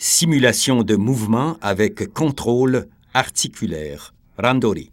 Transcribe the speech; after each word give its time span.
Simulation 0.00 0.84
de 0.84 0.94
mouvement 0.94 1.56
avec 1.60 2.12
contrôle 2.14 2.86
articulaire. 3.14 4.14
Randori. 4.38 4.92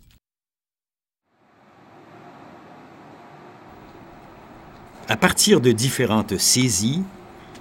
À 5.08 5.16
partir 5.16 5.62
de 5.62 5.72
différentes 5.72 6.40
saisies, 6.40 7.04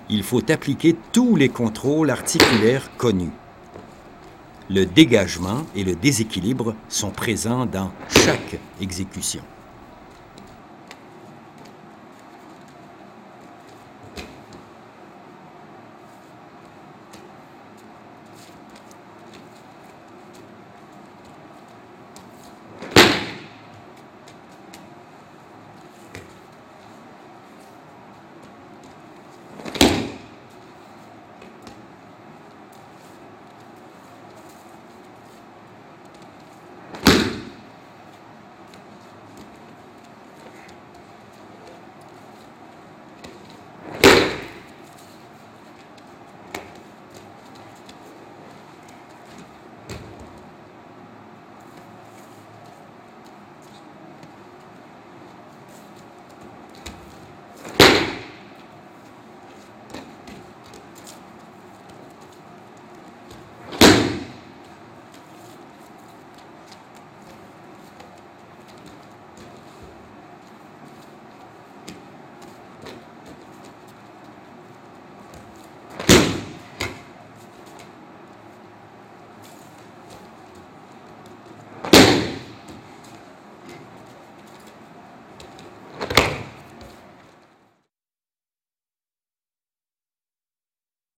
il 0.09 0.23
faut 0.23 0.51
appliquer 0.51 0.97
tous 1.13 1.37
les 1.37 1.51
contrôles 1.51 2.09
articulaires 2.09 2.91
connus. 2.97 3.33
Le 4.71 4.87
dégagement 4.87 5.67
et 5.77 5.85
le 5.85 5.95
déséquilibre 5.97 6.75
sont 6.89 7.11
présents 7.11 7.67
dans 7.67 7.93
chaque 8.09 8.59
exécution. 8.81 9.43